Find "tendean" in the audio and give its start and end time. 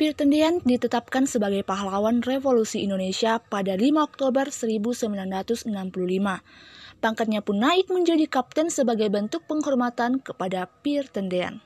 0.16-0.64, 11.04-11.60